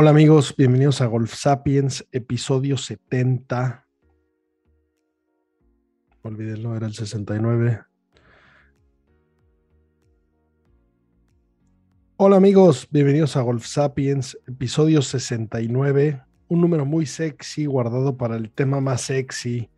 [0.00, 3.84] Hola amigos, bienvenidos a Golf Sapiens, episodio 70.
[6.22, 7.80] Olvídenlo, era el 69.
[12.16, 16.22] Hola amigos, bienvenidos a Golf Sapiens, episodio 69.
[16.46, 19.68] Un número muy sexy guardado para el tema más sexy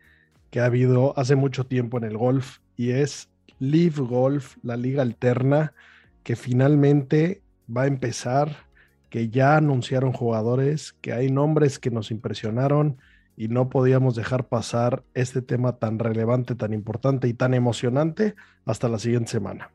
[0.51, 5.01] que ha habido hace mucho tiempo en el golf y es Live Golf, la liga
[5.01, 5.73] alterna
[6.21, 7.41] que finalmente
[7.75, 8.69] va a empezar
[9.11, 12.97] que ya anunciaron jugadores, que hay nombres que nos impresionaron
[13.35, 18.35] y no podíamos dejar pasar este tema tan relevante, tan importante y tan emocionante
[18.65, 19.69] hasta la siguiente semana.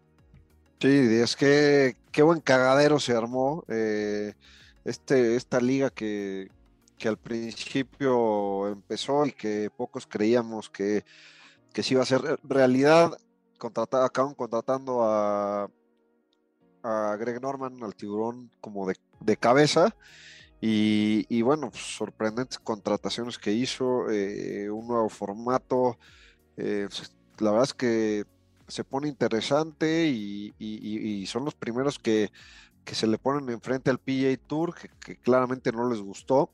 [0.81, 4.33] Sí, es que qué buen cagadero se armó eh,
[4.87, 6.49] este, esta liga que,
[6.97, 11.05] que al principio empezó y que pocos creíamos que,
[11.75, 13.13] que sí iba a ser realidad.
[13.59, 15.69] Acaban contratando a,
[17.17, 19.95] Greg Norman, al tiburón, como de, cabeza.
[20.61, 25.99] Y, bueno, pues, sorprendentes contrataciones que hizo, eh, un nuevo formato.
[26.57, 26.89] Eh,
[27.39, 28.25] la verdad es que
[28.69, 32.31] se pone interesante y, son los primeros que,
[32.85, 36.51] se le ponen enfrente al PGA Tour, que, claramente no les gustó,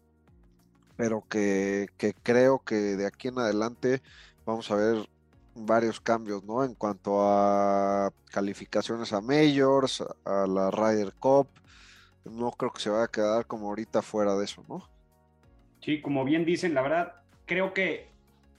[0.97, 1.89] pero que,
[2.23, 4.03] creo que de aquí en adelante
[4.45, 5.09] vamos a ver
[5.55, 6.65] varios cambios, ¿no?
[6.65, 11.49] En cuanto a calificaciones a Majors, a la Ryder Cup,
[12.25, 14.89] no creo que se vaya a quedar como ahorita fuera de eso, ¿no?
[15.81, 17.15] Sí, como bien dicen, la verdad,
[17.47, 18.09] creo que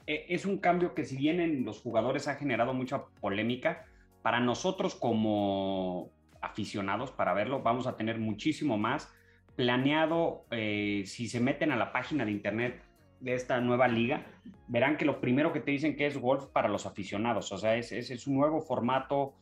[0.06, 3.86] eh, es un cambio que si bien en los jugadores ha generado mucha polémica,
[4.22, 9.12] para nosotros como aficionados para verlo vamos a tener muchísimo más
[9.56, 12.82] planeado eh, si se meten a la página de internet
[13.24, 14.26] de esta nueva liga,
[14.68, 17.76] verán que lo primero que te dicen que es golf para los aficionados, o sea,
[17.76, 19.32] es, es, un nuevo formato,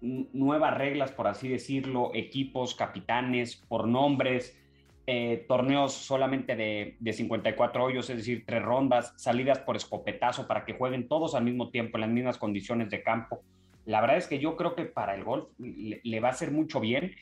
[0.00, 4.56] nuevas reglas, por así decirlo, equipos, capitanes, por nombres,
[5.08, 10.64] eh, torneos solamente de, de, 54 hoyos, es decir, tres rondas, salidas por escopetazo para
[10.64, 13.42] que jueguen todos al mismo tiempo, en las mismas condiciones de campo.
[13.84, 16.50] La verdad es que yo creo que para el golf le, le va a hacer
[16.50, 17.14] mucho bien.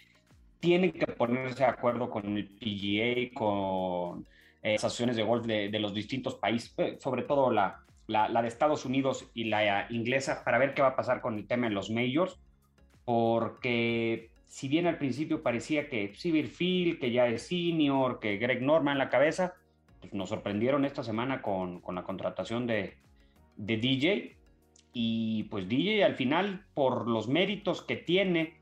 [0.60, 4.26] Tienen que ponerse de acuerdo con el PGA, con
[4.64, 8.40] eh, asociaciones de golf de, de, los distintos países, eh, sobre todo la, la, la,
[8.40, 11.66] de Estados Unidos y la inglesa, para ver qué va a pasar con el tema
[11.66, 12.40] en los majors,
[13.04, 18.62] porque si bien al principio parecía que Sivir Phil, que ya es senior, que Greg
[18.62, 19.52] Norman en la cabeza,
[20.00, 22.96] pues nos sorprendieron esta semana con, con la contratación de,
[23.56, 24.36] de DJ.
[24.94, 28.54] Y pues DJ al final, por los méritos que tiene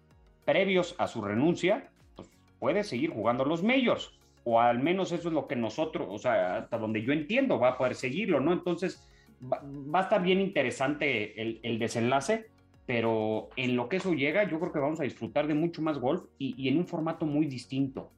[0.45, 2.29] previos a su renuncia, pues
[2.59, 4.13] puede seguir jugando los majors
[4.45, 7.71] o al menos eso es lo que nosotros, o sea, hasta donde yo entiendo, va
[7.71, 8.53] a poder seguirlo, ¿no?
[8.53, 9.09] Entonces,
[9.43, 12.47] va, a estar bien interesante el, desenlace,
[12.87, 15.99] pero en lo que eso llega, yo creo que vamos a disfrutar de mucho más
[15.99, 18.11] golf y, en un formato muy distinto,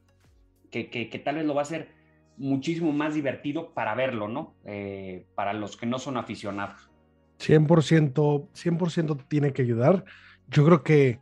[0.71, 1.89] que, tal vez lo va a ser
[2.37, 4.55] muchísimo más divertido para verlo, ¿no?
[4.65, 6.91] Eh, para los que no son aficionados.
[7.39, 10.05] 100%, 100% tiene que ayudar.
[10.49, 11.21] Yo creo que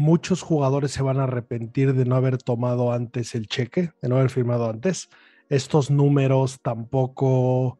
[0.00, 4.16] muchos jugadores se van a arrepentir de no haber tomado antes el cheque, de no
[4.16, 5.10] haber firmado antes.
[5.50, 7.78] Estos números tampoco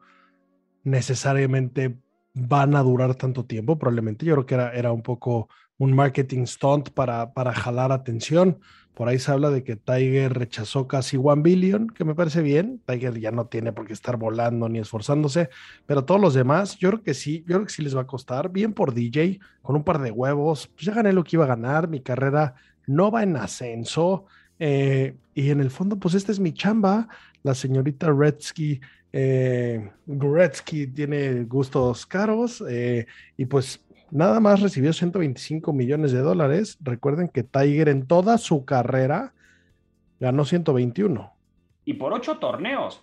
[0.84, 1.96] necesariamente
[2.34, 4.26] van a durar tanto tiempo, probablemente.
[4.26, 5.48] Yo creo que era, era un poco
[5.80, 8.58] un marketing stunt para, para jalar atención.
[8.92, 12.82] Por ahí se habla de que Tiger rechazó casi one billion, que me parece bien.
[12.86, 15.48] Tiger ya no tiene por qué estar volando ni esforzándose,
[15.86, 18.06] pero todos los demás, yo creo que sí, yo creo que sí les va a
[18.06, 18.50] costar.
[18.50, 21.48] Bien por DJ, con un par de huevos, pues ya gané lo que iba a
[21.48, 22.54] ganar, mi carrera
[22.86, 24.26] no va en ascenso.
[24.58, 27.08] Eh, y en el fondo, pues esta es mi chamba.
[27.42, 28.82] La señorita Retsky,
[29.14, 33.06] eh, Gretzky tiene gustos caros eh,
[33.38, 36.78] y pues nada más recibió 125 millones de dólares.
[36.80, 39.34] Recuerden que Tiger en toda su carrera
[40.18, 41.32] ganó 121.
[41.84, 43.02] Y por ocho torneos.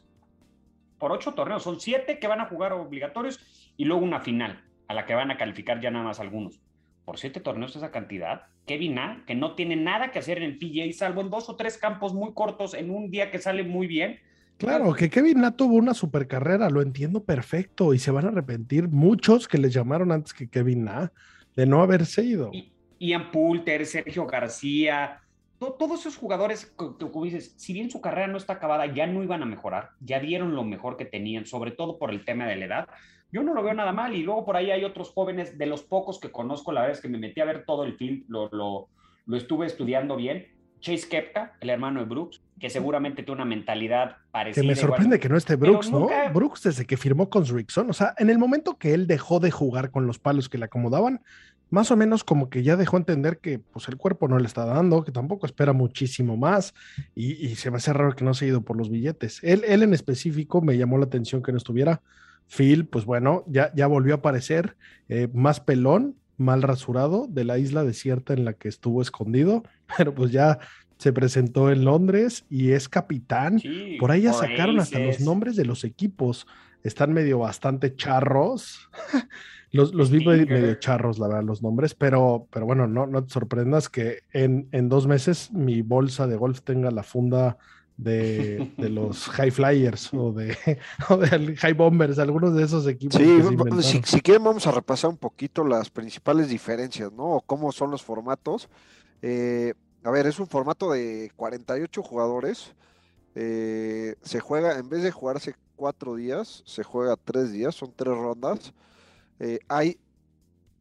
[0.97, 1.63] Por ocho torneos.
[1.63, 3.39] Son siete que van a jugar obligatorios
[3.75, 6.61] y luego una final a la que van a calificar ya nada más algunos.
[7.05, 8.43] Por siete torneos esa cantidad.
[8.65, 11.55] Kevin A, que no tiene nada que hacer en el PGA, salvo en dos o
[11.55, 14.19] tres campos muy cortos en un día que sale muy bien.
[14.57, 18.29] Claro, que Kevin Na tuvo una super carrera, lo entiendo perfecto, y se van a
[18.29, 21.11] arrepentir muchos que les llamaron antes que Kevin Na
[21.55, 22.51] de no haberse ido.
[22.99, 25.21] Ian Poulter, Sergio García,
[25.59, 29.41] todos esos jugadores, como dices, si bien su carrera no está acabada, ya no iban
[29.41, 32.65] a mejorar, ya dieron lo mejor que tenían, sobre todo por el tema de la
[32.65, 32.87] edad.
[33.31, 35.83] Yo no lo veo nada mal, y luego por ahí hay otros jóvenes, de los
[35.83, 38.49] pocos que conozco, la verdad es que me metí a ver todo el film, lo,
[38.51, 38.89] lo,
[39.25, 40.47] lo estuve estudiando bien.
[40.79, 44.61] Chase Kepka, el hermano de Brooks, que seguramente tiene una mentalidad parecida.
[44.61, 46.09] Que me sorprende que no esté Brooks, ¿no?
[46.33, 49.51] Brooks desde que firmó con Rickson, o sea, en el momento que él dejó de
[49.51, 51.21] jugar con los palos que le acomodaban,
[51.69, 54.65] más o menos como que ya dejó entender que pues el cuerpo no le está
[54.65, 56.73] dando, que tampoco espera muchísimo más
[57.13, 59.43] y, se me hace raro que no se haya ido por los billetes.
[59.43, 62.01] Él, él en específico me llamó la atención que no estuviera.
[62.47, 64.77] Phil, pues bueno, ya, ya volvió a aparecer
[65.09, 69.63] eh, más pelón, mal rasurado de la isla desierta en la que estuvo escondido,
[69.97, 70.59] pero pues ya
[70.97, 73.61] se presentó en Londres y es capitán.
[73.99, 76.47] Por ahí ya sacaron hasta los nombres de los equipos.
[76.83, 78.89] Están medio bastante charros.
[79.71, 83.31] los, los vi medio charros, la verdad, los nombres, pero, pero bueno, no, no te
[83.31, 87.57] sorprendas que en, en dos meses mi bolsa de golf tenga la funda
[87.97, 90.57] de, de, los High Flyers o de,
[91.09, 93.21] o de, High Bombers, algunos de esos equipos.
[93.21, 93.41] Sí,
[93.81, 97.35] si, si, quieren vamos a repasar un poquito las principales diferencias, ¿no?
[97.35, 98.69] O cómo son los formatos.
[99.21, 99.73] Eh,
[100.03, 102.73] a ver, es un formato de 48 jugadores.
[103.35, 108.15] Eh, se juega, en vez de jugarse cuatro días, se juega tres días, son tres
[108.15, 108.73] rondas.
[109.39, 109.99] Eh, hay,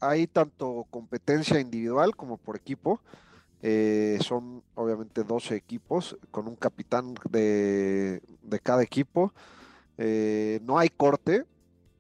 [0.01, 3.01] hay tanto competencia individual como por equipo.
[3.63, 8.23] Eh, son obviamente 12 equipos con un capitán de,
[8.63, 9.33] cada equipo.
[9.99, 11.45] no hay corte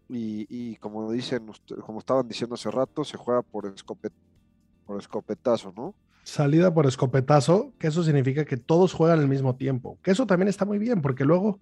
[0.09, 1.51] y, como dicen,
[1.85, 3.75] como estaban diciendo hace rato, se juega por,
[4.87, 5.95] por escopetazo, ¿no?
[6.27, 10.49] Salida por escopetazo, que eso significa que todos juegan al mismo tiempo, que eso también
[10.49, 11.61] está muy bien, porque luego, o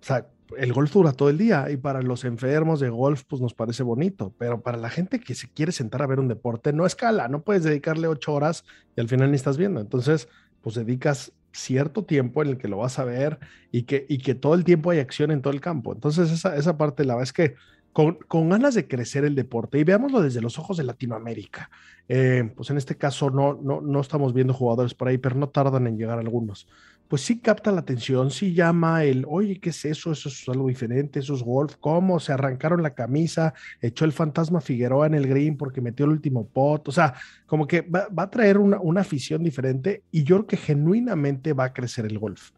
[0.00, 0.26] sea,
[0.56, 3.82] el golf dura todo el día y para los enfermos de golf, pues nos parece
[3.82, 7.28] bonito, pero para la gente que se quiere sentar a ver un deporte, no escala,
[7.28, 8.64] no puedes dedicarle ocho horas
[8.96, 9.78] y al final ni estás viendo.
[9.78, 10.26] Entonces,
[10.62, 13.38] pues dedicas cierto tiempo en el que lo vas a ver
[13.70, 15.92] y que, y que todo el tiempo hay acción en todo el campo.
[15.92, 17.56] Entonces, esa, esa parte, la verdad es que
[17.92, 21.70] con, ganas de crecer el deporte y veámoslo desde los ojos de Latinoamérica.
[22.08, 25.48] Eh, pues en este caso no, no, no estamos viendo jugadores por ahí, pero no
[25.48, 26.68] tardan en llegar algunos.
[27.08, 30.12] Pues sí capta la atención, sí llama el, oye, ¿qué es eso?
[30.12, 32.20] Eso es algo diferente, eso es golf, ¿cómo?
[32.20, 36.46] Se arrancaron la camisa, echó el fantasma Figueroa en el green porque metió el último
[36.46, 37.14] pot, o sea,
[37.46, 41.64] como que va, a traer una, una, afición diferente y yo creo que genuinamente va
[41.64, 42.50] a crecer el golf.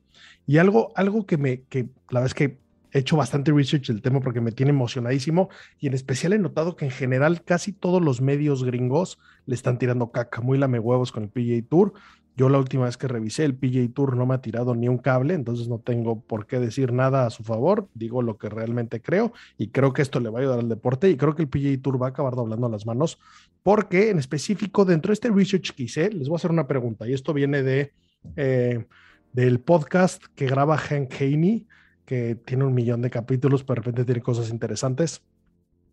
[0.47, 2.59] Y algo, algo que me, que la verdad es que
[2.93, 6.77] he hecho bastante research del tema porque me tiene emocionadísimo y en especial he notado
[6.77, 11.13] que en general casi todos los medios gringos le están tirando caca, muy lame huevos
[11.13, 11.93] con el PGA Tour.
[12.37, 14.99] Yo la última vez que revisé el PGA Tour no me ha tirado ni un
[14.99, 19.03] cable, entonces no tengo por qué decir nada a su favor, digo lo que realmente
[19.03, 21.49] creo y creo que esto le va a ayudar al deporte y creo que el
[21.49, 23.19] PGA Tour va a acabar doblando las manos
[23.63, 27.09] porque en específico dentro de este research que hice, les voy a hacer una pregunta
[27.09, 27.93] y esto viene de...
[28.37, 28.85] Eh,
[29.33, 31.67] del podcast que graba Hank Haney,
[32.05, 35.23] que tiene un millón de capítulos, pero de repente tiene cosas interesantes.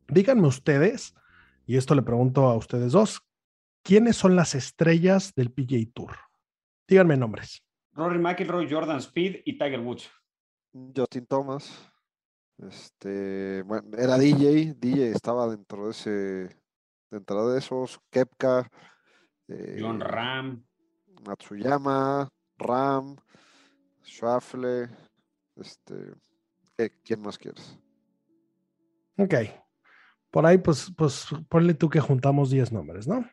[0.07, 1.13] Díganme ustedes,
[1.65, 3.21] y esto le pregunto a ustedes dos,
[3.83, 6.15] ¿quiénes son las estrellas del PGA Tour?
[6.87, 7.61] Díganme nombres.
[7.93, 10.09] Rory McIlroy, Jordan Speed y Tiger Woods.
[10.95, 11.91] Justin Thomas.
[12.57, 16.57] Este, bueno, era DJ, DJ estaba dentro de ese,
[17.11, 18.67] dentro de esos, Kepka,
[19.47, 20.65] John eh, Ram,
[21.25, 23.15] Matsuyama, Ram,
[24.03, 24.89] Schwafle,
[25.59, 27.77] este, ¿quién más quieres?
[29.17, 29.33] Ok.
[30.29, 33.25] Por ahí, pues, pues ponle tú que juntamos 10 nombres, ¿no?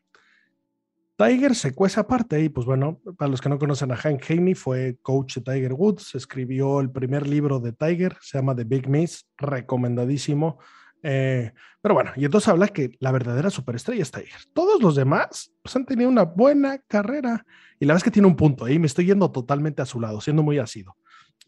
[1.16, 4.54] Tiger se cuece aparte y pues bueno, para los que no conocen a Hank Haney,
[4.54, 8.88] fue coach de Tiger Woods, escribió el primer libro de Tiger, se llama The Big
[8.88, 10.58] Miss, recomendadísimo.
[11.06, 14.40] Eh, pero bueno, y entonces habla que la verdadera superestrella es Tiger.
[14.52, 17.44] Todos los demás pues, han tenido una buena carrera.
[17.78, 18.78] Y la verdad es que tiene un punto ahí.
[18.78, 20.96] Me estoy yendo totalmente a su lado, siendo muy ácido.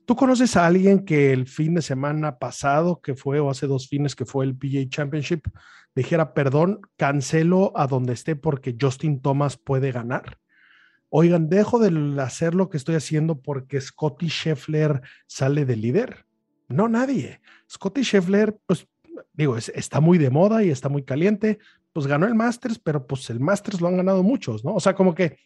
[0.06, 3.88] ¿Tú conoces a alguien que el fin de semana pasado, que fue, o hace dos
[3.88, 5.48] fines, que fue el PGA Championship,
[5.96, 10.38] dijera, perdón, cancelo a donde esté porque Justin Thomas puede ganar?
[11.08, 16.25] Oigan, dejo de hacer lo que estoy haciendo porque Scotty Scheffler sale de líder.
[16.68, 17.40] No, nadie.
[17.68, 18.86] Scotty Scheffler, pues
[19.32, 21.58] digo, está muy de moda y está muy caliente.
[21.92, 24.75] Pues ganó el Masters, pero pues el Masters lo han ganado muchos, ¿no?
[24.75, 25.36] O sea, como que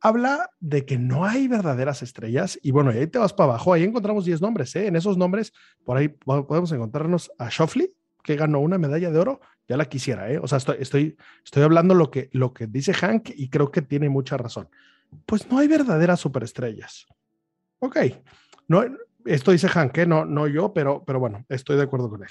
[0.00, 3.84] habla de que no hay verdaderas estrellas y bueno, ahí te vas para abajo, ahí
[3.84, 4.86] encontramos 10 nombres, ¿eh?
[4.86, 5.52] en esos nombres
[5.84, 10.30] por ahí podemos encontrarnos a Shoffley, que ganó una medalla de oro, ya la quisiera,
[10.30, 10.38] ¿eh?
[10.38, 13.82] o sea, estoy, estoy, estoy hablando lo que, lo que dice Hank y creo que
[13.82, 14.68] tiene mucha razón.
[15.24, 17.06] Pues no hay verdaderas superestrellas.
[17.78, 17.98] Ok,
[18.66, 18.84] no,
[19.24, 20.06] esto dice Hank, ¿eh?
[20.06, 22.30] no, no yo, pero, pero bueno, estoy de acuerdo con él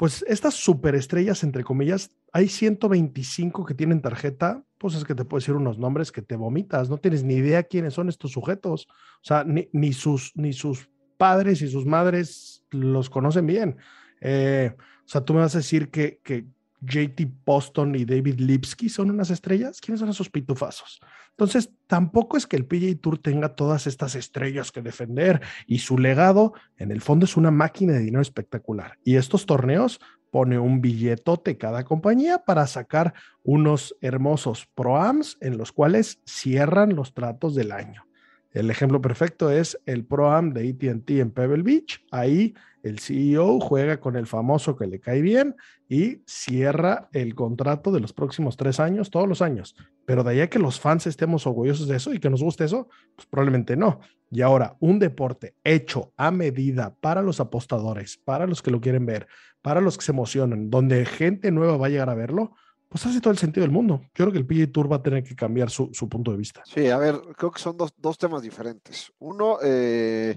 [0.00, 5.40] pues estas superestrellas, entre comillas, hay 125 que tienen tarjeta, pues es que te puedo
[5.40, 9.24] decir unos nombres que te vomitas, no tienes ni idea quiénes son estos sujetos, o
[9.24, 13.76] sea, ni, sus, ni sus padres y sus madres los conocen bien.
[14.20, 16.46] Eh, o sea, tú me vas a decir que, que
[16.80, 21.00] JT Poston y David Lipsky son unas estrellas, ¿quiénes son esos pitufazos?
[21.30, 25.98] Entonces, tampoco es que el PGA Tour tenga todas estas estrellas que defender y su
[25.98, 28.98] legado, en el fondo, es una máquina de dinero espectacular.
[29.04, 35.72] Y estos torneos pone un billetote cada compañía para sacar unos hermosos proams en los
[35.72, 38.06] cuales cierran los tratos del año.
[38.52, 42.04] El ejemplo perfecto es el Pro-Am de ATT en Pebble Beach.
[42.10, 45.56] Ahí el CEO juega con el famoso que le cae bien
[45.88, 49.74] y cierra el contrato de los próximos tres años, todos los años.
[50.06, 52.64] Pero de ahí a que los fans estemos orgullosos de eso y que nos guste
[52.64, 54.00] eso, pues probablemente no.
[54.30, 59.04] Y ahora, un deporte hecho a medida para los apostadores, para los que lo quieren
[59.04, 59.26] ver,
[59.62, 62.54] para los que se emocionan, donde gente nueva va a llegar a verlo,
[62.90, 64.00] pues hace todo el sentido del mundo.
[64.14, 66.62] Yo creo que el PGA Tour va a tener que cambiar su, punto de vista.
[66.66, 69.12] Sí, a ver, creo que son dos, temas diferentes.
[69.20, 70.36] Uno, eh,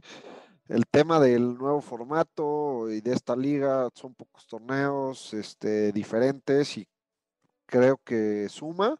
[0.68, 6.88] el tema del nuevo formato y de esta liga, son pocos torneos este, diferentes y
[7.66, 9.00] creo que suma.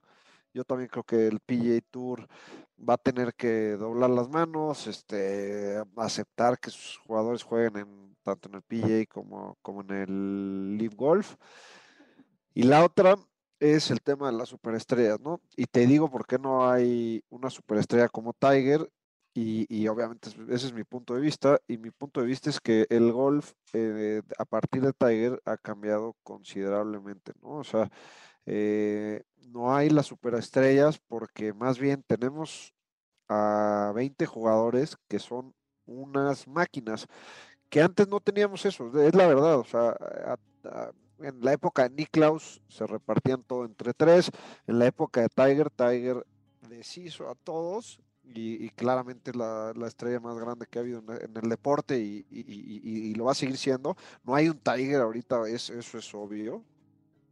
[0.54, 2.28] Yo también creo que el PGA Tour
[2.78, 8.50] va a tener que doblar las manos, este, aceptar que sus jugadores jueguen en, tanto
[8.50, 11.36] en el PGA como, como en el Live Golf.
[12.54, 13.16] Y la otra
[13.60, 15.42] es el tema de las superestrellas, ¿no?
[15.56, 18.90] Y te digo por qué no hay una superestrella como Tiger
[19.36, 22.86] y, obviamente ese es mi punto de vista y mi punto de vista es que
[22.90, 27.58] el golf eh, a partir de Tiger ha cambiado considerablemente, ¿no?
[27.58, 27.90] O sea,
[28.46, 32.74] eh, no hay las superestrellas porque más bien tenemos
[33.28, 37.08] a 20 jugadores que son unas máquinas
[37.70, 39.98] que antes no teníamos eso, es la verdad, o sea,
[41.20, 44.30] en la época de Niklaus se repartían todo entre tres.
[44.68, 46.26] En la época de Tiger, Tiger
[46.70, 48.00] deshizo a todos
[48.34, 53.26] y, claramente es la, estrella más grande que ha habido en, el deporte y, lo
[53.26, 53.96] va a seguir siendo.
[54.24, 56.64] No hay un Tiger ahorita, eso es obvio.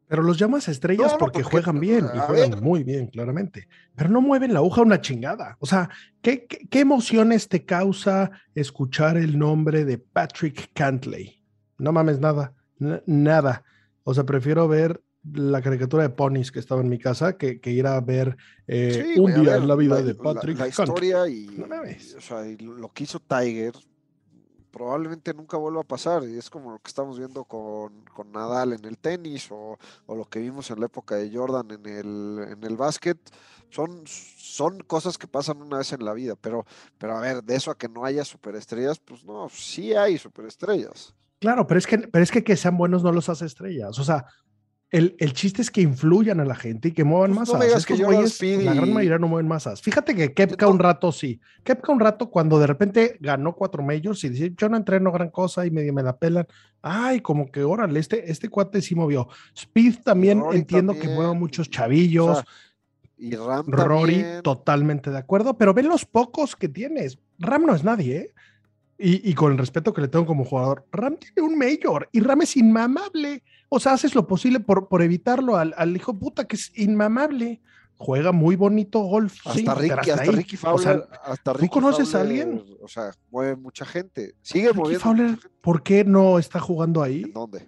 [0.08, 3.70] Pero los llamas estrellas porque, juegan bien y juegan muy bien, claramente.
[3.96, 5.56] Pero no mueven la aguja una chingada.
[5.60, 5.90] O sea,
[6.22, 11.42] ¿qué, qué emociones te causa escuchar el nombre de Patrick Cantley?
[11.78, 12.54] No mames nada,
[13.06, 13.64] nada.
[14.04, 17.86] O sea, prefiero ver la caricatura de ponis que estaba en mi casa que, ir
[17.86, 18.38] a ver
[18.68, 20.58] eh, un día en la vida de Patrick.
[20.58, 21.48] La, historia y,
[22.60, 23.74] lo que hizo Tiger
[24.72, 26.24] probablemente nunca vuelva a pasar.
[26.24, 27.92] Y es como lo que estamos viendo con,
[28.32, 32.48] Nadal en el tenis o, lo que vimos en la época de Jordan en el,
[32.50, 33.18] en el básquet.
[33.70, 36.66] Son, son cosas que pasan una vez en la vida, pero,
[36.98, 41.16] pero a ver, de eso a que no haya superestrellas, pues no, sí hay superestrellas.
[41.40, 43.98] Claro, pero es que, pero es que que sean buenos no los hace estrellas.
[43.98, 44.26] O sea,
[44.92, 47.86] el, el, chiste es que influyan a la gente y que muevan pues masas.
[47.86, 49.82] que la gran mayoría no mueven masas.
[49.82, 51.40] Fíjate que Kepka un rato sí.
[51.64, 55.30] Kepka un rato cuando de repente ganó cuatro majors y dice, yo no entreno gran
[55.30, 56.46] cosa y medio me la pelan.
[56.82, 59.30] Ay, como que órale, este, este cuate sí movió.
[59.56, 62.44] Speed también entiendo que mueva muchos chavillos.
[63.18, 67.18] y Ram Rory, totalmente de acuerdo, pero ven los pocos que tienes.
[67.40, 68.34] Ram no es nadie, ¿eh?
[69.04, 72.44] Y, con el respeto que le tengo como jugador, Ram tiene un mayor y Ram
[72.44, 73.44] es inmamable.
[73.70, 77.62] O sea, haces lo posible por, por evitarlo al, al, hijo puta que es inmamable.
[77.98, 79.36] Juega muy bonito golf.
[79.46, 81.08] Hasta, Ricky, hasta, Ricky Fowler.
[81.24, 82.64] hasta ¿Tú conoces a alguien?
[82.82, 84.36] O sea, mueve mucha gente.
[84.42, 87.24] Sigue Ricky Fowler, ¿por qué no está jugando ahí?
[87.24, 87.68] ¿En dónde?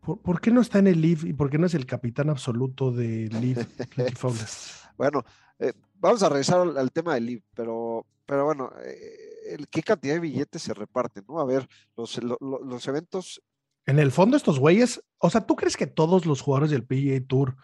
[0.00, 2.92] ¿Por, qué no está en el Leaf y por qué no es el capitán absoluto
[2.92, 4.46] de Leaf, Ricky Fowler?
[4.96, 5.24] bueno,
[5.58, 8.72] eh, vamos a regresar al, tema del Leaf, pero, pero bueno.
[8.84, 9.29] Eh,
[9.70, 11.40] qué cantidad de billetes se reparten, ¿no?
[11.40, 13.42] A ver, los, eventos
[13.86, 17.26] En el fondo, estos güeyes, o sea, ¿tú crees que todos los jugadores del PGA
[17.26, 17.56] Tour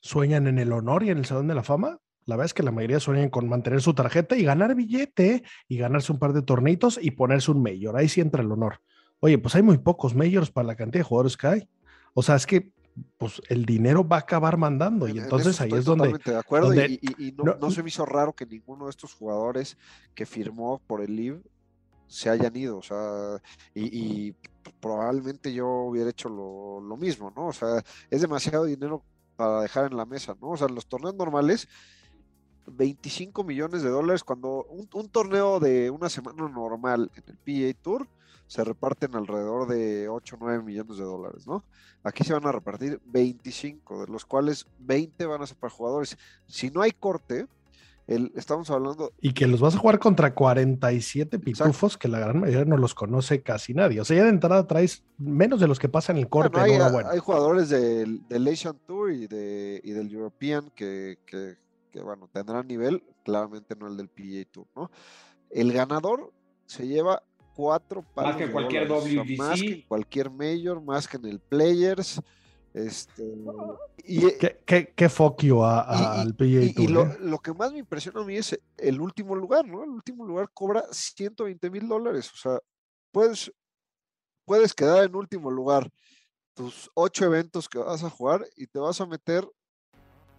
[0.00, 1.98] sueñan en el honor y en el Salón de la Fama?
[2.24, 5.76] La verdad es que la mayoría sueñan con mantener su tarjeta y ganar billete y
[5.76, 7.96] ganarse un par de tornitos y ponerse un mayor.
[7.96, 8.80] Ahí sí entra el honor.
[9.18, 11.68] Oye, pues hay muy pocos majors para la cantidad de jugadores que hay.
[12.14, 12.72] O sea, es que
[13.16, 16.18] pues el dinero va a acabar mandando y entonces ahí es donde...
[16.24, 19.78] de acuerdo y, no, se me hizo raro que ninguno de estos jugadores
[20.14, 21.42] que firmó por el LIV
[22.06, 23.40] se hayan ido, o sea,
[23.74, 24.34] y,
[24.80, 27.46] probablemente yo hubiera hecho lo, mismo, ¿no?
[27.46, 29.02] O sea, es demasiado dinero
[29.34, 30.50] para dejar en la mesa, ¿no?
[30.50, 31.68] O sea, los torneos normales,
[32.66, 37.80] 25 millones de dólares, cuando un, un torneo de una semana normal en el PA
[37.82, 38.08] Tour
[38.52, 41.64] se reparten alrededor de 8 o 9 millones de dólares, ¿no?
[42.02, 46.18] Aquí se van a repartir 25, de los cuales 20 van a ser para jugadores.
[46.48, 47.46] Si no hay corte,
[48.06, 49.10] estamos hablando.
[49.22, 52.94] Y que los vas a jugar contra 47 pitufos que la gran mayoría no los
[52.94, 54.02] conoce casi nadie.
[54.02, 56.60] O sea, ya de entrada traes menos de los que pasan el corte.
[56.60, 58.20] hay, hay, jugadores del,
[58.52, 61.16] Asian Tour y, de, del European que,
[62.04, 64.90] bueno, tendrán nivel, claramente no el del PGA Tour, ¿no?
[65.48, 66.34] El ganador
[66.66, 67.22] se lleva
[67.54, 69.38] cuatro Más que cualquier WGC.
[69.38, 72.20] más que en cualquier Major, más que en el Players.
[72.74, 73.22] Este,
[74.04, 77.16] y, ¿Qué, qué, qué al PGA Y, eh?
[77.20, 79.84] lo, que más me impresiona a mí es el último lugar, ¿no?
[79.84, 82.30] El último lugar cobra 120 mil dólares.
[82.32, 82.58] O sea,
[83.10, 83.52] puedes,
[84.46, 85.90] puedes quedar en último lugar
[86.54, 89.46] tus ocho eventos que vas a jugar y te vas a meter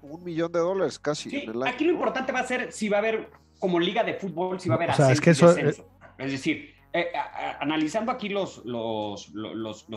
[0.01, 1.45] un millón de dólares casi.
[1.65, 3.29] aquí lo importante va a ser si va a haber
[3.59, 6.73] como liga de fútbol, si va a haber o sea, es que eso, es decir,
[6.93, 7.11] eh,
[7.59, 8.61] analizando aquí los,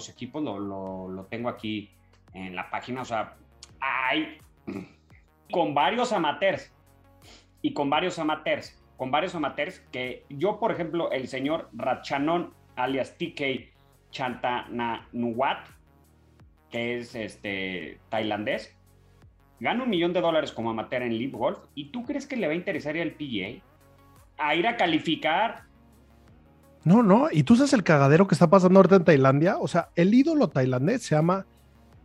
[0.09, 1.91] equipos, lo, tengo aquí
[2.33, 3.37] en la página, o sea,
[3.81, 4.39] hay
[5.51, 6.73] con varios amateurs
[7.63, 13.17] y con varios amateurs, con varios amateurs que yo, por ejemplo, el señor Rachanon, alias
[13.19, 13.71] TK
[14.11, 15.69] Chantananuwat,
[16.71, 18.77] que es este tailandés,
[19.61, 21.59] gana un millón de dólares como amateur en Live Golf.
[21.75, 23.63] ¿Y tú crees que le va a interesar al PGA?
[24.39, 25.65] A ir a calificar.
[26.87, 29.59] No, no, y tú sabes el cagadero que está pasando ahorita en Tailandia.
[29.59, 31.45] O sea, el ídolo tailandés se llama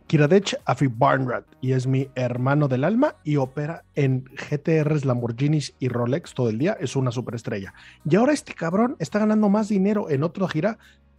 [0.08, 5.86] Kiradech Afi Barnrat y es mi hermano del alma y opera en GTRs, Lamborghinis y
[5.86, 6.76] Rolex todo el día.
[6.80, 7.72] Es una superestrella.
[8.04, 10.78] Y ahora este cabrón está ganando más dinero en otra gira.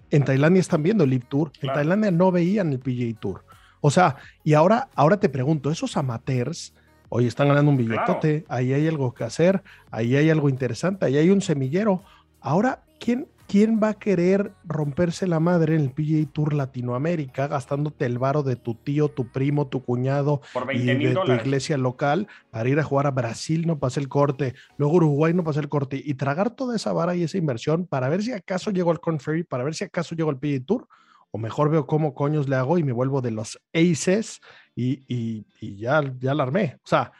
[0.10, 1.54] En Tailandia están viendo el Live Tour.
[1.62, 3.45] En Tailandia no veían el PGA Tour.
[3.80, 6.73] O sea, y ahora, ahora te pregunto, esos amateurs,
[7.08, 11.15] hoy están ganando un billetote, ahí hay algo que hacer, ahí hay algo interesante, ahí
[11.15, 12.04] hay un semillero.
[12.41, 18.06] Ahora, ¿quién, ¿quién va a querer romperse la madre en el PGA Tour Latinoamérica gastándote
[18.06, 20.41] el varo de tu tío, tu primo, tu cuñado
[20.73, 24.56] y de tu iglesia local para ir a jugar a Brasil, no pasa el corte,
[24.77, 28.10] luego Uruguay no pasa el corte y tragar toda esa vara y esa inversión para
[28.10, 30.88] ver si acaso llego al Conferry, para ver si acaso llego al PGA Tour?
[31.36, 34.39] O mejor veo cómo coños le hago y me vuelvo de los aces
[34.75, 35.45] y,
[35.77, 36.77] ya, ya la armé.
[36.84, 37.12] O sea,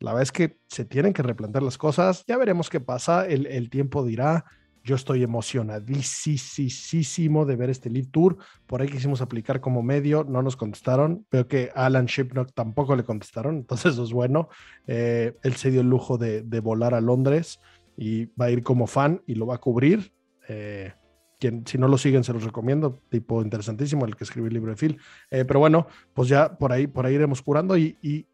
[0.00, 2.24] la verdad es que se tienen que replantear las cosas.
[2.26, 3.26] Ya veremos qué pasa.
[3.26, 4.46] El, el tiempo dirá.
[4.84, 8.36] Yo estoy emocionadísimo de ver este Lead Tour.
[8.66, 11.24] Por ahí quisimos aplicar como medio, no nos contestaron.
[11.30, 14.48] Veo que Alan Shipnock tampoco le contestaron, entonces eso es bueno.
[14.88, 17.60] Eh, él se dio el lujo de, volar a Londres
[17.96, 20.12] y va a ir como fan y lo va a cubrir.
[20.48, 20.92] Eh,
[21.38, 22.98] quien, si no lo siguen, se los recomiendo.
[23.08, 24.98] Tipo interesantísimo, el que escribió el libro de Phil.
[25.30, 28.26] Eh, pero bueno, pues ya por ahí, por ahí iremos curando y, y,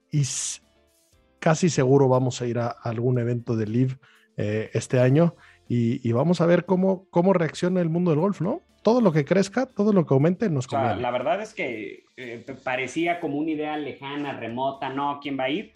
[1.40, 3.98] casi seguro vamos a ir a, algún evento de Live
[4.37, 5.34] este año
[5.70, 8.62] y, vamos a ver cómo, cómo reacciona el mundo del golf, ¿no?
[8.83, 11.02] Todo lo que crezca, todo lo que aumente nos conviene.
[11.02, 15.20] la verdad es que eh, parecía como una idea lejana, remota, ¿no?
[15.20, 15.74] ¿Quién va a ir?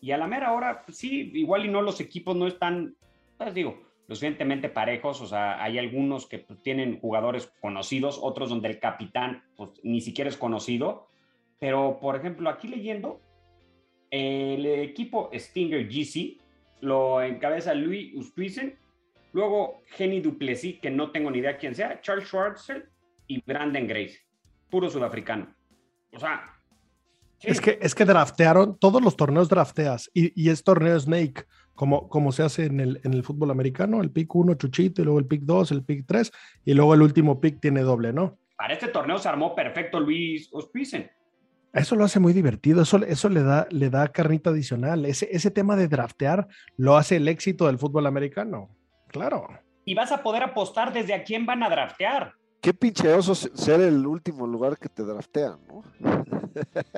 [0.00, 2.94] Y a la mera hora, pues sí, igual y no los equipos no están,
[3.36, 8.50] pues digo, lo suficientemente parejos, o sea, hay algunos que pues, tienen jugadores conocidos, otros
[8.50, 11.08] donde el capitán pues, ni siquiera es conocido,
[11.58, 13.20] pero por ejemplo, aquí leyendo,
[14.10, 16.38] el equipo Stinger GC
[16.80, 18.81] lo encabeza Louis Uspisen
[19.32, 22.84] Luego, Jenny Duplessis, que no tengo ni idea quién sea, Charles Schwartzel
[23.26, 24.18] y Brandon Grace,
[24.70, 25.54] puro sudafricano.
[26.12, 26.42] O sea.
[27.40, 32.30] Es, que, es que draftearon, todos los torneos drafteas y, es torneo Snake, como, como
[32.30, 35.26] se hace en el, en el fútbol americano, el pick 1 chuchito y luego el
[35.26, 36.30] pick 2, el pick 3
[36.66, 38.38] y luego el último pick tiene doble, ¿no?
[38.56, 41.10] Para este torneo se armó perfecto Luis Ospisen.
[41.72, 45.04] Eso lo hace muy divertido, eso, eso le, da, le da carnita adicional.
[45.06, 48.68] Ese, ese tema de draftear lo hace el éxito del fútbol americano.
[49.12, 49.48] Claro.
[49.84, 52.34] Y vas a poder apostar desde a quién van a draftear.
[52.60, 55.82] Qué pincheoso ser el último lugar que te draftean, ¿no?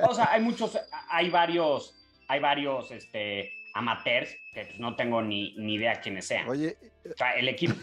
[0.09, 1.95] O sea, hay muchos, hay varios,
[2.29, 6.49] hay varios este, amateurs que pues, no tengo ni, ni idea quiénes sean.
[6.49, 6.77] Oye.
[7.11, 7.75] O sea, el equipo.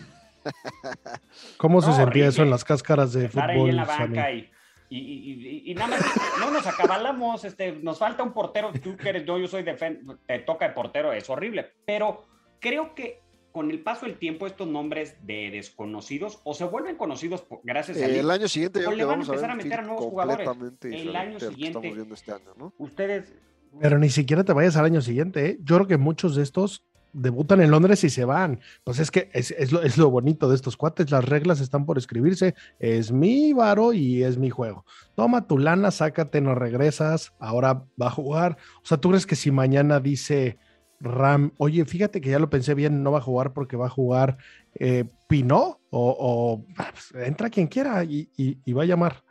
[1.57, 3.65] ¿Cómo se sentía eso en las cáscaras de Estar fútbol?
[3.65, 4.49] Ahí en la banca y
[4.89, 6.01] Y, nada más,
[6.39, 10.15] no nos acabalamos, este, nos falta un portero, tú que eres yo, yo soy defensa,
[10.27, 12.25] te toca de portero, es horrible, pero
[12.59, 13.20] creo que
[13.51, 18.05] con el paso del tiempo estos nombres de desconocidos o se vuelven conocidos gracias a
[18.05, 20.49] el año siguiente o le van a empezar a, meter a nuevos jugadores
[20.81, 22.73] el año siguiente este año, ¿no?
[22.77, 23.33] ustedes
[23.79, 25.57] pero ni siquiera te vayas al año siguiente ¿eh?
[25.63, 28.59] yo creo que muchos de estos debutan en Londres y se van.
[28.83, 31.97] Pues es que es, lo, es, lo, bonito de estos cuates, las reglas están por
[31.97, 34.85] escribirse, es mi varo y es mi juego.
[35.15, 38.57] Toma tu lana, sácate, no regresas, ahora va a jugar.
[38.83, 40.57] O sea, ¿tú crees que si mañana dice
[41.01, 43.89] Ram, oye, fíjate que ya lo pensé bien, no va a jugar porque va a
[43.89, 44.37] jugar
[44.75, 48.29] eh, Pino o, pues, entra quien quiera y,
[48.71, 49.23] va a llamar?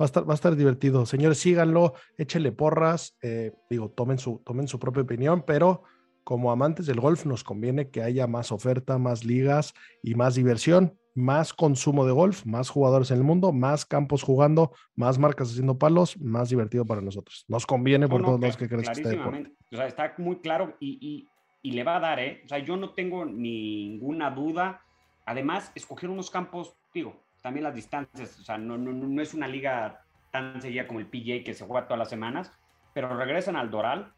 [0.00, 1.06] Va a, estar, va a estar divertido.
[1.06, 5.82] Señores, síganlo, échenle porras, eh, digo, tomen su, tomen su propia opinión, pero
[6.22, 10.96] como amantes del golf nos conviene que haya más oferta, más ligas y más diversión,
[11.18, 15.78] más consumo de golf, más jugadores en el mundo, más campos jugando, más marcas haciendo
[15.78, 17.44] palos, más divertido para nosotros.
[17.48, 19.52] Nos conviene por todos los que crees este deporte.
[19.72, 21.28] O sea, está muy claro y,
[21.62, 22.40] le va a dar, ¿eh?
[22.44, 24.80] O sea, yo no tengo ninguna duda.
[25.26, 29.46] Además, escogieron unos campos, digo, también las distancias, o sea, no, no, no es una
[29.46, 30.00] liga
[30.30, 32.52] tan seguida como el PJ que se juega todas las semanas,
[32.94, 34.12] pero regresan al Doral,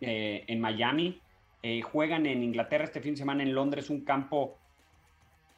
[0.00, 1.20] eh, en Miami,
[1.62, 4.58] eh, juegan en Inglaterra este fin de semana en Londres, un campo,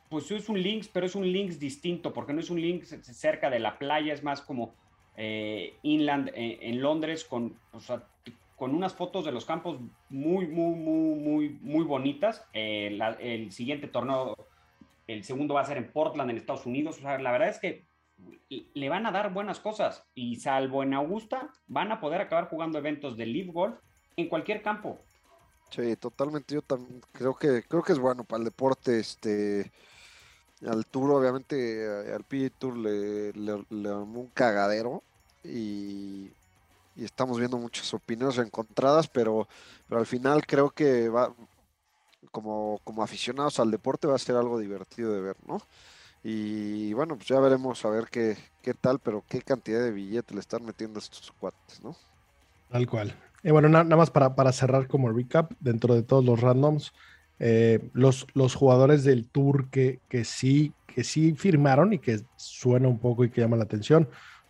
[0.08, 3.50] pues es un links, pero es un links distinto, porque no es un links cerca
[3.50, 4.74] de la playa, es más como
[5.16, 7.58] eh, inland en Londres, con,
[8.56, 12.44] con unas fotos de los campos muy, muy, muy, muy, muy bonitas.
[12.52, 14.36] el siguiente torneo,
[15.06, 16.98] el segundo va a ser en Portland, en Estados Unidos.
[16.98, 17.86] O sea, la verdad es que
[18.48, 22.78] le van a dar buenas cosas y salvo en Augusta, van a poder acabar jugando
[22.78, 23.78] eventos de Live Golf
[24.16, 24.98] en cualquier campo.
[25.70, 26.54] Sí, totalmente.
[26.54, 28.98] Yo también creo que creo que es bueno para el deporte.
[28.98, 29.70] Este
[30.66, 35.02] al Tour, obviamente, al PGA Tour le, le, un cagadero
[35.44, 36.30] y,
[36.96, 39.46] estamos viendo muchas opiniones encontradas, pero,
[39.88, 41.32] pero al final creo que va
[42.32, 45.62] como, como aficionados al deporte va a ser algo divertido de ver, ¿no?
[46.24, 50.34] Y bueno, pues ya veremos a ver qué, qué tal, pero qué cantidad de billetes
[50.34, 51.94] le están metiendo estos cuates, ¿no?
[52.68, 53.14] Tal cual.
[53.44, 56.92] Y bueno, nada más para, para, cerrar como recap, dentro de todos los randoms,
[57.38, 62.88] eh, los, los jugadores del tour que, que, sí, que sí firmaron y que suena
[62.88, 64.08] un poco y que llama la atención.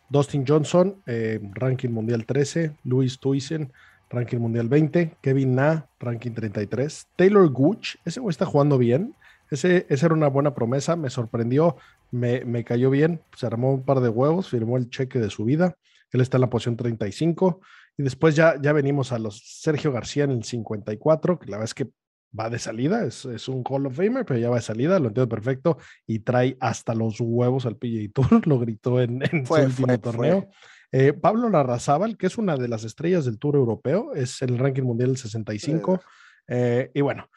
[0.09, 3.73] Dustin Johnson, eh, ranking mundial 13, Luis Tuisen,
[4.11, 9.15] ranking mundial 20, Kevin Na, ranking 33, Taylor Gooch, ese güey está jugando bien,
[9.51, 11.77] ese, esa era una buena promesa, me sorprendió,
[12.11, 15.45] me, me, cayó bien, se armó un par de huevos, firmó el cheque de su
[15.45, 15.77] vida,
[16.11, 17.61] él está en la posición 35,
[17.99, 21.65] y después ya, ya venimos a los Sergio García en el 54, que la verdad
[21.65, 21.91] es que
[22.39, 25.29] va de salida, es, un Hall of Famer, pero ya va de salida, lo entiendo
[25.29, 30.49] perfecto, y trae hasta los huevos al PGA Tour, lo gritó en, su último torneo.
[30.91, 34.85] Eh, Pablo Larrazábal, que es una de las estrellas del Tour Europeo, es el ranking
[34.85, 36.01] mundial del 65,
[36.49, 37.29] eh, y bueno,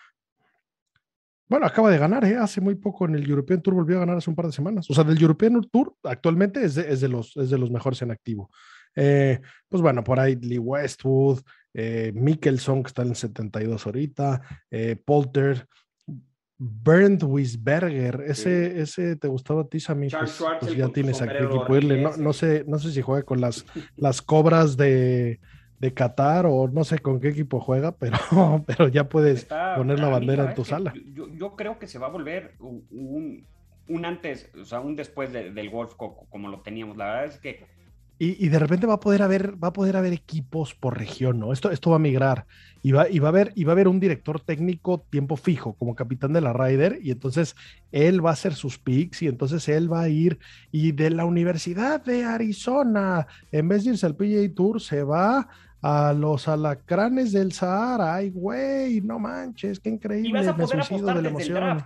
[1.52, 2.38] bueno, acaba de ganar, ¿eh?
[2.38, 4.90] hace muy poco en el European Tour volvió a ganar hace un par de semanas.
[4.90, 8.50] O sea, del European Tour actualmente es de, los, es de los mejores en activo.
[8.96, 11.42] Eh, pues bueno, por ahí Lee Westwood,
[11.74, 15.68] eh, Mikkelson, que está en el 72 ahorita, eh, Polter,
[16.58, 21.34] Bernd Wisberger, ese, ese te gustaba a ti, Sammy, pues, pues ya tienes aquí
[21.68, 22.02] que irle.
[22.02, 25.40] No, no, sé, no sé si juega con las, las cobras de,
[25.80, 28.18] de Qatar o no sé con qué equipo juega, pero,
[28.68, 30.94] pero ya puedes poner la bandera en tu sala.
[31.14, 33.48] Yo, yo, creo que se va a volver un,
[33.88, 36.98] un antes, o sea, un después del golf como lo teníamos.
[36.98, 37.66] La verdad es que
[38.24, 41.52] y, de repente va a poder haber, va a poder haber equipos por región, ¿no?
[41.52, 42.46] Esto, esto va a migrar.
[42.84, 45.74] Y va, y va a haber, y va a haber un director técnico tiempo fijo,
[45.74, 47.56] como capitán de la Ryder, y entonces
[47.92, 50.38] él va a hacer sus picks, y entonces él va a ir,
[50.72, 55.50] y de la Universidad de Arizona, en vez de irse al PGA Tour, se va
[55.82, 58.18] a los alacranes del Sahara.
[58.18, 60.30] Ay, güey, no manches, qué increíble.
[60.30, 61.84] Y vas a poder apostar de la emoción.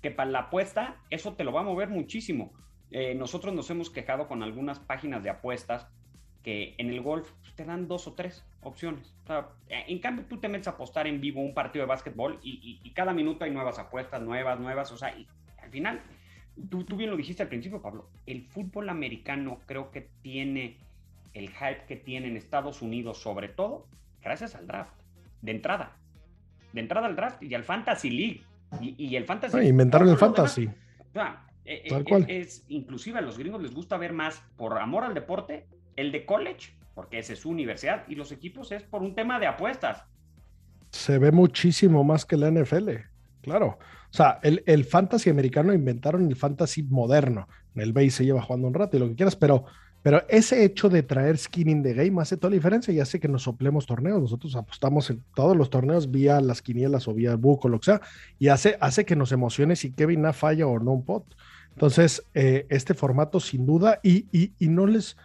[0.00, 2.52] que para la apuesta, eso te lo va a mover muchísimo.
[2.92, 5.88] Eh, nosotros nos hemos quejado con algunas páginas de apuestas
[6.42, 9.14] que en el golf te dan dos o tres opciones.
[9.68, 13.12] en cambio, tú te metes a apostar en vivo un partido de básquetbol y, cada
[13.12, 14.92] minuto hay nuevas apuestas, nuevas, nuevas.
[14.92, 15.26] O sea, y
[15.62, 16.00] al final,
[16.68, 20.76] tú, tú bien lo dijiste al principio, Pablo, el fútbol americano creo que tiene
[21.32, 23.86] el hype que tiene en Estados Unidos, sobre todo
[24.22, 24.92] gracias al draft,
[25.40, 25.96] de entrada.
[26.72, 28.42] De entrada al draft y al Fantasy League.
[28.80, 29.58] Y, el Fantasy.
[29.58, 30.66] Ah, inventaron el Fantasy.
[30.66, 35.04] o sea, eh, eh, es, inclusive a los gringos les gusta ver más por amor
[35.04, 39.02] al deporte el de college, porque esa es su universidad, y los equipos es por
[39.02, 40.04] un tema de apuestas.
[40.90, 42.90] Se ve muchísimo más que la NFL,
[43.42, 43.78] claro.
[44.10, 47.48] O sea, el, el fantasy americano inventaron el fantasy moderno.
[47.74, 49.64] En el base se lleva jugando un rato y lo que quieras, pero
[50.02, 53.20] Pero ese hecho de traer skin in the game hace toda la diferencia y hace
[53.20, 54.20] que nos soplemos torneos.
[54.20, 57.84] Nosotros apostamos en todos los torneos vía las quinielas o vía el buco, lo que
[57.86, 58.00] sea,
[58.38, 61.24] y hace, hace que nos emocione si Kevin Na falla o no un pot.
[61.74, 65.16] Entonces, eh, este formato sin duda, y, y, y, no les,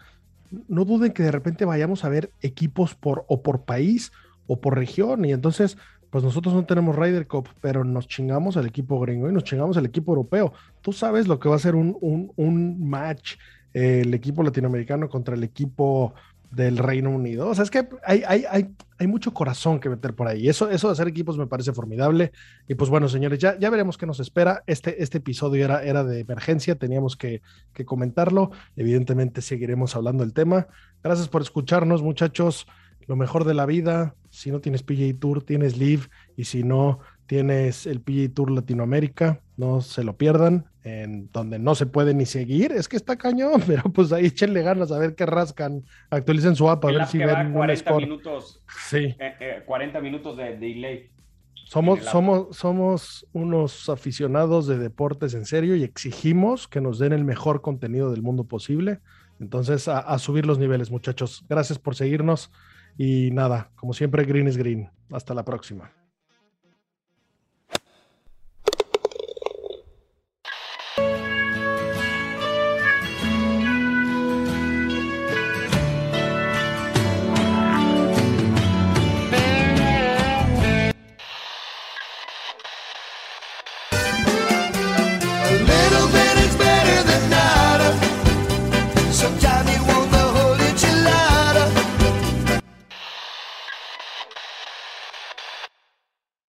[0.67, 4.11] no duden que de repente vayamos a ver equipos por o por país
[4.47, 5.77] o por región, y entonces,
[6.09, 9.77] pues nosotros no tenemos Ryder Cup, pero nos chingamos al equipo gringo y nos chingamos
[9.77, 10.53] al equipo europeo.
[10.81, 13.35] Tú sabes lo que va a ser un, un, un match
[13.73, 16.15] eh, el equipo latinoamericano contra el equipo
[16.51, 17.47] del Reino Unido.
[17.47, 20.47] O sea, es que hay, hay, hay, hay, mucho corazón que meter por ahí.
[20.47, 22.31] Eso, eso de hacer equipos me parece formidable.
[22.67, 24.63] Y pues bueno, señores, ya, ya veremos qué nos espera.
[24.65, 27.41] Este, este episodio era, era de emergencia, teníamos que,
[27.73, 28.51] que comentarlo.
[28.75, 30.67] Evidentemente seguiremos hablando del tema.
[31.03, 32.67] Gracias por escucharnos, muchachos.
[33.07, 34.15] Lo mejor de la vida.
[34.29, 36.03] Si no tienes PGA Tour, tienes Live.
[36.35, 39.41] Y si no, tienes el PGA Tour Latinoamérica.
[39.57, 43.61] No se lo pierdan en donde no se puede ni seguir, es que está cañón,
[43.67, 47.17] pero pues ahí échenle ganas a ver qué rascan, actualicen su app a ver si
[47.17, 49.15] ven 40 minutos, sí.
[49.19, 51.11] Eh, eh, 40 minutos de, de delay.
[51.65, 57.25] Somos, somos, somos unos aficionados de deportes en serio y exigimos que nos den el
[57.25, 59.01] mejor contenido del mundo posible.
[59.41, 61.43] Entonces, a, a subir los niveles, muchachos.
[61.49, 62.51] Gracias por seguirnos
[62.97, 64.89] y nada, como siempre, green is green.
[65.11, 65.91] Hasta la próxima.